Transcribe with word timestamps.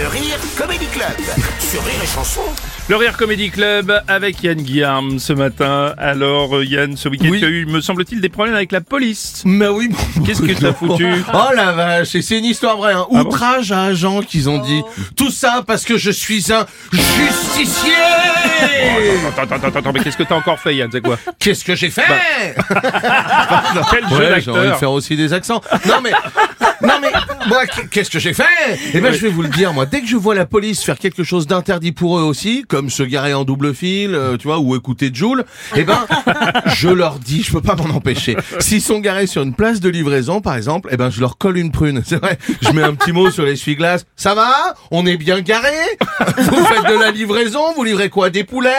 Le 0.00 0.06
Rire 0.06 0.38
Comedy 0.56 0.86
Club 0.86 1.12
sur 1.58 1.84
Rire 1.84 1.92
et 2.02 2.06
Chanson. 2.06 2.40
Le 2.88 2.96
Rire 2.96 3.18
Comedy 3.18 3.50
Club 3.50 3.92
avec 4.08 4.42
Yann 4.42 4.56
Guillaume 4.56 5.18
ce 5.18 5.34
matin. 5.34 5.92
Alors 5.98 6.56
euh, 6.56 6.64
Yann, 6.64 6.96
ce 6.96 7.10
week-end 7.10 7.28
Oui. 7.30 7.38
tu 7.38 7.44
as 7.44 7.48
eu, 7.50 7.66
me 7.66 7.82
semble-t-il, 7.82 8.22
des 8.22 8.30
problèmes 8.30 8.54
avec 8.54 8.72
la 8.72 8.80
police. 8.80 9.42
Mais 9.44 9.68
oui. 9.68 9.90
Qu'est-ce 10.24 10.40
que 10.40 10.58
t'as 10.58 10.72
foutu 10.72 11.06
Oh 11.34 11.54
la 11.54 11.72
vache, 11.72 12.14
et 12.14 12.22
c'est 12.22 12.38
une 12.38 12.46
histoire 12.46 12.78
vraie. 12.78 12.94
Hein. 12.94 13.06
Ah 13.10 13.24
bon 13.24 13.28
Outrage 13.28 13.72
à 13.72 13.82
agent 13.84 14.22
qu'ils 14.22 14.48
ont 14.48 14.56
dit. 14.58 14.80
Tout 15.16 15.30
ça 15.30 15.62
parce 15.66 15.84
que 15.84 15.98
je 15.98 16.10
suis 16.10 16.50
un 16.50 16.64
justicier. 16.90 17.92
Attends, 19.28 19.42
attends, 19.42 19.66
attends, 19.66 19.78
attends, 19.80 19.92
mais 19.92 20.00
qu'est-ce 20.00 20.16
que 20.16 20.22
t'as 20.22 20.36
encore 20.36 20.58
fait 20.58 20.76
Yann 20.76 20.88
C'est 20.90 21.02
quoi 21.02 21.18
Qu'est-ce 21.38 21.62
que 21.62 21.74
j'ai 21.74 21.90
fait 21.90 22.04
Quel 23.90 24.08
jeu 24.08 24.16
Ouais, 24.16 24.40
j'ai 24.40 24.50
envie 24.50 24.60
de 24.60 24.64
d'acteur 24.64 24.78
faire 24.78 24.92
aussi 24.92 25.14
des 25.14 25.34
accents. 25.34 25.60
Non 25.86 26.00
mais, 26.02 26.12
non 26.82 26.94
mais, 27.02 27.12
moi, 27.48 27.64
qu'est-ce 27.90 28.10
que 28.10 28.18
j'ai 28.18 28.32
fait? 28.34 28.44
Eh 28.94 29.00
ben, 29.00 29.12
je 29.12 29.18
vais 29.20 29.28
vous 29.28 29.42
le 29.42 29.48
dire, 29.48 29.72
moi. 29.72 29.86
Dès 29.86 30.00
que 30.00 30.06
je 30.06 30.16
vois 30.16 30.34
la 30.34 30.46
police 30.46 30.82
faire 30.82 30.98
quelque 30.98 31.24
chose 31.24 31.46
d'interdit 31.46 31.92
pour 31.92 32.18
eux 32.18 32.22
aussi, 32.22 32.64
comme 32.68 32.90
se 32.90 33.02
garer 33.02 33.34
en 33.34 33.44
double 33.44 33.74
fil, 33.74 34.14
euh, 34.14 34.36
tu 34.36 34.46
vois, 34.48 34.58
ou 34.58 34.76
écouter 34.76 35.10
Joule, 35.12 35.44
eh 35.76 35.84
ben, 35.84 35.98
je 36.66 36.88
leur 36.88 37.18
dis, 37.18 37.42
je 37.42 37.52
peux 37.52 37.60
pas 37.60 37.74
m'en 37.76 37.94
empêcher. 37.94 38.36
S'ils 38.58 38.82
sont 38.82 38.98
garés 39.00 39.26
sur 39.26 39.42
une 39.42 39.54
place 39.54 39.80
de 39.80 39.88
livraison, 39.88 40.40
par 40.40 40.56
exemple, 40.56 40.88
eh 40.92 40.96
ben, 40.96 41.10
je 41.10 41.20
leur 41.20 41.38
colle 41.38 41.58
une 41.58 41.70
prune. 41.72 42.02
C'est 42.06 42.16
vrai. 42.16 42.38
Je 42.62 42.70
mets 42.70 42.82
un 42.82 42.94
petit 42.94 43.12
mot 43.12 43.30
sur 43.30 43.44
l'essuie-glace. 43.44 44.04
Ça 44.16 44.34
va? 44.34 44.74
On 44.90 45.06
est 45.06 45.16
bien 45.16 45.40
garés 45.40 45.70
Vous 46.36 46.64
faites 46.64 46.92
de 46.92 46.98
la 46.98 47.10
livraison? 47.10 47.72
Vous 47.74 47.84
livrez 47.84 48.08
quoi? 48.10 48.30
Des 48.30 48.44
poulets? 48.44 48.70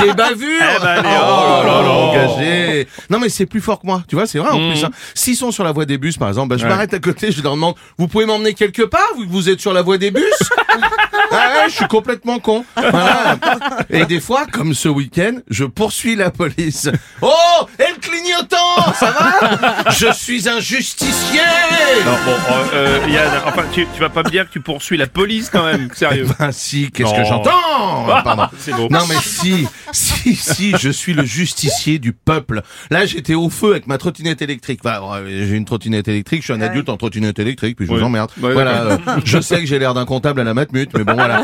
Des 0.00 0.12
bavures? 0.14 0.46
Eh 0.60 0.80
ben, 0.82 0.86
allez, 0.88 1.08
Oh 1.08 1.62
là 1.66 1.82
là, 1.82 1.82
oh. 1.88 2.10
engagé. 2.10 2.86
Non 3.10 3.18
mais 3.18 3.28
c'est 3.28 3.46
plus 3.46 3.60
fort 3.60 3.80
que 3.80 3.86
moi, 3.86 4.02
tu 4.08 4.14
vois, 4.16 4.26
c'est 4.26 4.38
vrai 4.38 4.50
en 4.50 4.70
plus. 4.70 4.84
hein. 4.84 4.90
S'ils 5.14 5.36
sont 5.36 5.50
sur 5.50 5.64
la 5.64 5.72
voie 5.72 5.84
des 5.84 5.98
bus 5.98 6.16
par 6.16 6.28
exemple, 6.28 6.48
bah, 6.50 6.56
je 6.56 6.62
Ouais. 6.64 6.68
m'arrête 6.70 6.94
à 6.94 6.98
côté, 6.98 7.30
je 7.32 7.42
leur 7.42 7.54
demande, 7.54 7.65
vous 7.98 8.08
pouvez 8.08 8.26
m'emmener 8.26 8.54
quelque 8.54 8.82
part 8.82 9.06
vous 9.28 9.48
êtes 9.48 9.60
sur 9.60 9.72
la 9.72 9.82
voie 9.82 9.98
des 9.98 10.10
bus 10.10 10.22
Ah 11.32 11.52
ouais, 11.54 11.68
je 11.68 11.74
suis 11.74 11.88
complètement 11.88 12.38
con. 12.38 12.64
Voilà. 12.76 13.36
Et 13.90 14.04
des 14.04 14.20
fois, 14.20 14.46
comme 14.46 14.74
ce 14.74 14.88
week-end, 14.88 15.38
je 15.50 15.64
poursuis 15.64 16.14
la 16.14 16.30
police. 16.30 16.88
Oh, 17.20 17.66
et 17.78 17.92
le 17.92 17.98
clignotant, 18.00 18.92
ça 18.98 19.10
va? 19.10 19.90
Je 19.90 20.12
suis 20.12 20.48
un 20.48 20.60
justicier 20.60 21.40
Non, 22.06 22.12
bon, 22.24 22.32
euh, 22.52 22.64
euh, 22.74 23.08
Yann, 23.10 23.28
enfin, 23.46 23.64
tu, 23.72 23.86
tu 23.92 24.00
vas 24.00 24.08
pas 24.08 24.22
me 24.22 24.30
dire 24.30 24.46
que 24.46 24.52
tu 24.52 24.60
poursuis 24.60 24.96
la 24.96 25.06
police 25.08 25.50
quand 25.50 25.64
même, 25.64 25.88
sérieux. 25.92 26.26
Ah 26.38 26.48
si, 26.52 26.90
qu'est-ce 26.92 27.10
Non. 27.10 27.16
que 27.16 27.24
j'entends 27.28 28.06
Pardon. 28.24 28.44
C'est 28.58 28.72
beau. 28.74 28.88
Non 28.90 29.00
mais 29.08 29.16
si, 29.22 29.66
si, 29.92 30.34
si, 30.36 30.72
je 30.78 30.88
suis 30.88 31.12
le 31.14 31.24
justicier 31.24 31.98
du 31.98 32.12
peuple. 32.12 32.62
Là, 32.90 33.06
j'étais 33.06 33.34
au 33.34 33.50
feu 33.50 33.72
avec 33.72 33.86
ma 33.88 33.98
trottinette 33.98 34.40
électrique. 34.42 34.80
Enfin, 34.84 35.00
ouais, 35.00 35.24
j'ai 35.28 35.54
une 35.56 35.64
trottinette 35.64 36.06
électrique, 36.08 36.42
je 36.42 36.52
suis 36.52 36.52
un 36.54 36.60
adulte 36.64 36.88
en 36.88 36.96
trottinette 36.96 37.38
électrique, 37.38 37.76
puis 37.76 37.86
je 37.86 37.92
Ouais. 37.92 37.98
vous 37.98 38.04
emmerde. 38.04 38.30
Ouais, 38.40 38.52
voilà, 38.52 38.82
euh, 38.82 38.98
je 39.24 39.40
sais 39.40 39.60
que 39.60 39.66
j'ai 39.66 39.78
l'air 39.78 39.92
d'un 39.94 40.04
comptable 40.04 40.40
à 40.40 40.44
la 40.44 40.54
matmut, 40.54 40.88
mais 40.96 41.02
bon 41.04 41.14
voilà. 41.14 41.42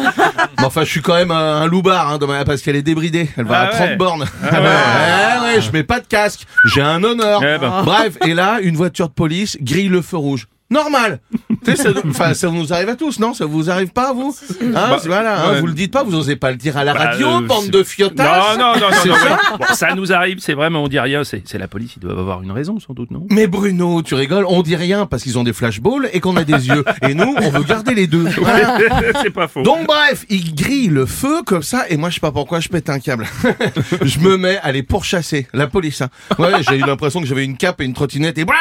Mais 0.59 0.65
enfin, 0.65 0.85
je 0.85 0.91
suis 0.91 1.03
quand 1.03 1.15
même 1.15 1.31
un, 1.33 1.63
un 1.63 1.67
loupard, 1.67 2.11
hein, 2.13 2.19
ma- 2.27 2.45
parce 2.45 2.63
qu'elle 2.63 2.77
est 2.77 2.83
débridée. 2.83 3.29
Elle 3.37 3.47
va 3.47 3.61
Ah 3.61 3.63
à 3.63 3.67
30 3.69 3.81
ouais. 3.89 3.97
bornes. 3.97 4.25
Ah 4.43 4.55
ouais. 4.55 4.61
ouais, 4.61 5.55
ouais, 5.57 5.61
je 5.61 5.71
mets 5.73 5.83
pas 5.83 5.99
de 6.01 6.07
casque. 6.07 6.43
J'ai 6.67 6.83
un 6.83 7.03
honneur. 7.03 7.41
Eh 7.43 7.59
ben. 7.59 7.83
Bref, 7.85 8.17
et 8.25 8.35
là, 8.35 8.59
une 8.63 8.77
voiture 8.77 9.09
de 9.09 9.15
police 9.15 9.57
grille 9.61 9.89
le 9.89 10.03
feu 10.03 10.17
rouge. 10.17 10.47
Normal. 10.73 11.21
Tu 11.65 11.77
sais, 11.77 11.83
ça, 11.83 11.91
enfin, 12.09 12.35
ça 12.35 12.49
nous 12.51 12.73
arrive 12.73 12.89
à 12.89 12.97
tous, 12.97 13.19
non? 13.19 13.35
Ça 13.35 13.47
vous 13.47 13.71
arrive 13.71 13.89
pas, 13.91 14.11
à 14.11 14.13
vous 14.13 14.35
hein, 14.61 14.67
Bah, 14.73 14.99
Voilà, 15.05 15.47
hein, 15.47 15.61
vous 15.61 15.67
le 15.67 15.73
dites 15.73 15.93
pas, 15.93 16.03
vous 16.03 16.15
osez 16.15 16.37
pas 16.37 16.51
le 16.51 16.57
dire 16.57 16.77
à 16.77 16.85
la 16.85 16.95
Bah, 16.95 17.11
radio, 17.11 17.29
euh, 17.29 17.41
bande 17.47 17.69
de 17.71 17.83
fiotards. 17.83 18.57
Non, 18.59 18.65
non, 18.75 18.75
non, 18.75 18.81
non, 18.81 18.97
C'est 19.03 19.09
non, 19.09 19.15
ça 19.17 19.25
ouais. 19.25 19.59
Bon, 19.59 19.75
ça 19.75 19.95
nous 19.95 20.13
arrive, 20.13 20.39
c'est 20.41 20.55
vrai, 20.55 20.71
mais 20.71 20.79
on 20.79 20.89
dit 20.89 20.99
rien. 20.99 21.23
C'est 21.25 21.43
la 21.59 21.69
police, 21.69 21.93
ils 21.97 22.01
doivent 22.01 22.19
avoir 22.19 22.43
une 22.43 22.53
raison 22.53 22.79
sans 22.81 22.95
doute, 22.95 23.11
non? 23.11 23.27
Mais 23.31 23.47
Bruno, 23.47 24.03
tu 24.03 24.15
rigoles, 24.15 24.45
on 24.49 24.63
dit 24.63 24.77
rien 24.77 25.07
parce 25.07 25.23
qu'ils 25.23 25.39
ont 25.39 25.45
des 25.45 25.53
flashballs 25.53 26.09
et 26.13 26.21
qu'on 26.21 26.37
a 26.37 26.45
des 26.45 26.69
yeux. 26.69 26.85
Et 27.09 27.15
nous, 27.15 27.35
on 27.41 27.51
veut 27.51 27.63
garder 27.65 27.95
les 27.95 28.07
deux. 28.07 28.25
Voilà. 28.41 28.79
C'est 29.23 29.31
pas 29.31 29.49
faux. 29.49 29.63
Donc 29.63 29.87
bref, 29.87 30.25
ils 30.29 30.55
grillent 30.55 30.89
le 30.89 31.07
feu 31.07 31.43
comme 31.45 31.63
ça 31.63 31.85
et 31.89 31.97
moi 31.97 32.09
je 32.11 32.15
sais 32.15 32.21
pas 32.21 32.33
pourquoi 32.33 32.61
je 32.61 32.69
pète 32.69 32.89
un 32.91 32.99
câble. 32.99 33.27
je 34.03 34.19
me 34.21 34.37
mets 34.37 34.59
à 34.63 34.73
les 34.73 34.83
pourchasser, 34.83 35.47
la 35.53 35.67
police. 35.67 36.01
Hein. 36.01 36.09
Ouais, 36.39 36.63
j'ai 36.69 36.77
eu 36.77 36.81
l'impression 36.87 37.21
que 37.21 37.27
j'avais 37.27 37.45
une 37.45 37.57
cape 37.57 37.81
et 37.81 37.85
une 37.85 37.95
trottinette 37.95 38.39
et 38.39 38.45
blam, 38.45 38.57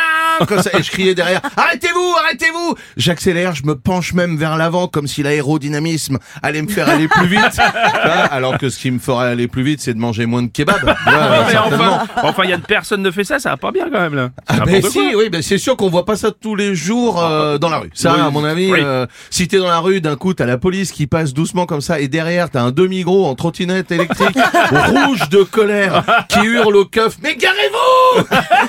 comme 0.47 0.61
ça 0.61 0.71
et 0.77 0.83
je 0.83 0.91
criais 0.91 1.15
derrière 1.15 1.41
"Arrêtez-vous, 1.57 2.15
arrêtez-vous 2.25 2.75
J'accélère, 2.97 3.55
je 3.55 3.63
me 3.65 3.75
penche 3.75 4.13
même 4.13 4.37
vers 4.37 4.57
l'avant 4.57 4.87
comme 4.87 5.07
si 5.07 5.23
l'aérodynamisme 5.23 6.17
allait 6.43 6.61
me 6.61 6.67
faire 6.69 6.89
aller 6.89 7.07
plus 7.07 7.27
vite. 7.27 7.57
Alors 8.31 8.57
que 8.57 8.69
ce 8.69 8.79
qui 8.79 8.91
me 8.91 8.99
ferait 8.99 9.27
aller 9.29 9.47
plus 9.47 9.63
vite, 9.63 9.81
c'est 9.81 9.93
de 9.93 9.99
manger 9.99 10.25
moins 10.25 10.43
de 10.43 10.49
kebab. 10.51 10.77
Ouais, 11.11 11.13
Ah, 11.17 11.45
mais 11.47 11.57
enfin, 11.57 12.03
enfin, 12.23 12.43
Yann, 12.45 12.61
personne 12.61 13.01
ne 13.01 13.11
fait 13.11 13.23
ça, 13.23 13.39
ça 13.39 13.49
va 13.51 13.57
pas 13.57 13.71
bien 13.71 13.85
quand 13.91 13.99
même 13.99 14.15
là. 14.15 14.29
Ah 14.47 14.59
ben 14.65 14.81
si, 14.81 14.99
oui, 15.15 15.29
ben 15.29 15.41
c'est 15.41 15.57
sûr 15.57 15.75
qu'on 15.75 15.89
voit 15.89 16.05
pas 16.05 16.15
ça 16.15 16.29
tous 16.31 16.55
les 16.55 16.75
jours 16.75 17.21
euh, 17.23 17.57
dans 17.57 17.69
la 17.69 17.79
rue. 17.79 17.89
Ça, 17.93 18.13
Oui. 18.15 18.21
à 18.21 18.29
mon 18.29 18.43
avis, 18.43 18.71
Oui. 18.71 18.79
euh, 18.81 19.05
si 19.29 19.47
t'es 19.47 19.57
dans 19.57 19.67
la 19.67 19.79
rue, 19.79 19.99
d'un 20.01 20.15
coup, 20.15 20.33
t'as 20.33 20.45
la 20.45 20.57
police 20.57 20.91
qui 20.91 21.07
passe 21.07 21.33
doucement 21.33 21.65
comme 21.65 21.81
ça, 21.81 21.99
et 21.99 22.07
derrière, 22.07 22.49
t'as 22.49 22.61
un 22.61 22.71
demi-gros 22.71 23.25
en 23.27 23.35
trottinette 23.35 23.91
électrique, 23.91 24.37
rouge 24.71 25.29
de 25.29 25.43
colère, 25.43 26.03
qui 26.29 26.39
hurle 26.45 26.75
au 26.75 26.85
keuf, 26.85 27.17
mais 27.23 27.35
garez-vous 27.35 28.25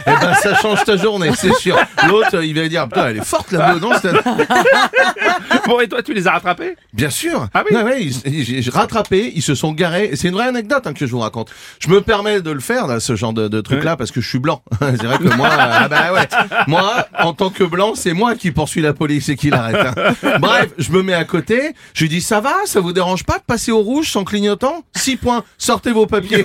Eh 0.06 0.10
ben, 0.20 0.34
ça 0.34 0.54
change 0.56 0.84
ta 0.84 0.96
journée, 0.96 1.30
c'est 1.36 1.54
sûr. 1.54 1.76
L'autre, 2.08 2.42
il 2.42 2.54
va 2.58 2.68
dire, 2.68 2.88
putain, 2.88 3.08
elle 3.08 3.18
est 3.18 3.24
forte 3.24 3.52
la 3.52 3.74
c'est- 4.00 4.11
Bon, 5.66 5.80
et 5.80 5.88
toi, 5.88 6.02
tu 6.02 6.12
les 6.12 6.26
as 6.26 6.32
rattrapés? 6.32 6.76
Bien 6.92 7.10
sûr. 7.10 7.46
Ah 7.54 7.62
oui? 7.68 7.76
Ouais, 7.76 7.82
ouais, 7.84 8.02
ils- 8.04 8.70
rattrapé, 8.70 9.32
ils 9.34 9.42
se 9.42 9.54
sont 9.54 9.72
garés. 9.72 10.10
C'est 10.14 10.28
une 10.28 10.34
vraie 10.34 10.48
anecdote 10.48 10.86
hein, 10.86 10.92
que 10.92 11.06
je 11.06 11.12
vous 11.12 11.20
raconte. 11.20 11.50
Je 11.78 11.88
me 11.88 12.00
permets 12.00 12.40
de 12.40 12.50
le 12.50 12.60
faire, 12.60 12.86
là, 12.86 12.98
ce 13.00 13.14
genre 13.16 13.32
de, 13.32 13.48
de 13.48 13.60
truc-là, 13.60 13.96
parce 13.96 14.10
que 14.10 14.20
je 14.20 14.28
suis 14.28 14.38
blanc. 14.38 14.62
c'est 14.80 15.04
vrai 15.04 15.18
que 15.18 15.34
moi, 15.36 15.48
euh, 15.48 15.56
ah 15.58 15.88
bah 15.88 16.12
ouais, 16.12 16.28
moi, 16.66 17.06
en 17.20 17.32
tant 17.32 17.50
que 17.50 17.64
blanc, 17.64 17.92
c'est 17.94 18.12
moi 18.12 18.34
qui 18.34 18.50
poursuis 18.50 18.80
la 18.82 18.92
police 18.92 19.28
et 19.28 19.36
qui 19.36 19.50
l'arrête. 19.50 19.86
hein. 19.96 20.14
Bref, 20.40 20.70
je 20.78 20.90
me 20.90 21.02
mets 21.02 21.14
à 21.14 21.24
côté. 21.24 21.74
Je 21.94 22.02
lui 22.02 22.08
dis, 22.08 22.20
ça 22.20 22.40
va, 22.40 22.54
ça 22.64 22.80
vous 22.80 22.92
dérange 22.92 23.24
pas 23.24 23.38
de 23.38 23.44
passer 23.44 23.70
au 23.72 23.78
rouge 23.80 24.10
sans 24.10 24.24
clignotant? 24.24 24.82
Six 24.96 25.16
points. 25.16 25.44
Sortez 25.58 25.92
vos 25.92 26.06
papiers. 26.06 26.44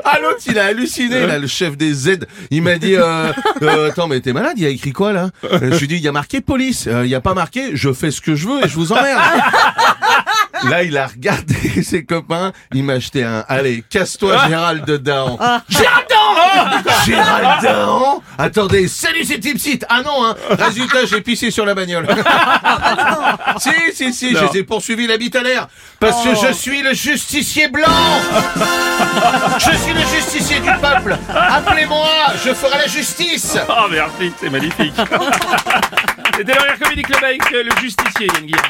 Ah 0.04 0.18
l'autre 0.20 0.40
il 0.46 0.58
a 0.58 0.66
halluciné 0.66 1.26
là 1.26 1.38
le 1.38 1.46
chef 1.46 1.76
des 1.76 1.92
Z. 1.92 2.26
Il 2.50 2.62
m'a 2.62 2.76
dit 2.78 2.96
euh, 2.96 3.32
euh, 3.62 3.90
attends 3.90 4.06
mais 4.08 4.20
t'es 4.20 4.32
malade 4.32 4.54
il 4.56 4.62
y 4.62 4.66
a 4.66 4.68
écrit 4.68 4.92
quoi 4.92 5.12
là? 5.12 5.30
Euh, 5.44 5.72
je 5.72 5.78
lui 5.80 5.88
dis 5.88 5.96
il 5.96 6.02
y 6.02 6.08
a 6.08 6.12
marqué 6.12 6.40
police. 6.40 6.86
Euh, 6.86 7.04
il 7.04 7.10
y 7.10 7.14
a 7.14 7.20
pas 7.20 7.34
marqué 7.34 7.70
je 7.74 7.92
fais 7.92 8.10
ce 8.10 8.20
que 8.20 8.34
je 8.34 8.46
veux 8.48 8.64
et 8.64 8.68
je 8.68 8.74
vous 8.74 8.92
emmerde. 8.92 9.20
Là 10.64 10.82
il 10.82 10.96
a 10.96 11.06
regardé 11.06 11.54
ses 11.82 12.04
copains. 12.04 12.52
Il 12.72 12.84
m'a 12.84 12.94
acheté 12.94 13.22
un 13.24 13.44
allez 13.48 13.84
casse-toi 13.88 14.48
Gérald 14.48 14.84
de 14.84 15.02
Gérald 15.04 16.05
Dahan 16.34 16.82
Gérald 17.04 17.62
Dahan 17.62 18.22
attendez 18.38 18.88
salut 18.88 19.24
c'est 19.24 19.38
Tipsit 19.38 19.80
ah 19.88 20.02
non 20.02 20.24
hein 20.24 20.34
résultat 20.50 21.06
j'ai 21.06 21.20
pissé 21.20 21.50
sur 21.50 21.64
la 21.64 21.74
bagnole 21.74 22.06
si 23.58 23.70
si 23.94 24.12
si 24.12 24.36
je 24.36 24.44
les 24.44 24.58
ai 24.58 24.62
poursuivis 24.62 25.06
la 25.06 25.16
bite 25.16 25.36
à 25.36 25.42
l'air 25.42 25.68
parce 26.00 26.22
que 26.24 26.34
je 26.34 26.52
suis 26.52 26.82
le 26.82 26.94
justicier 26.94 27.68
blanc 27.68 27.86
je 29.58 29.76
suis 29.76 29.92
le 29.92 30.00
justicier 30.00 30.60
du 30.60 30.70
peuple. 30.80 31.16
Appelez-moi, 31.28 32.08
je 32.44 32.54
ferai 32.54 32.78
la 32.78 32.86
justice. 32.86 33.58
Oh, 33.68 33.86
merci, 33.90 34.32
c'est 34.38 34.50
magnifique. 34.50 34.94
C'était 36.36 36.54
le 36.54 36.60
Rire 36.60 36.78
Comedy 36.80 37.02
Club 37.02 37.24
avec 37.24 37.52
euh, 37.52 37.64
le 37.64 37.70
justicier, 37.80 38.26
Yann 38.26 38.46
Guillaume. 38.46 38.62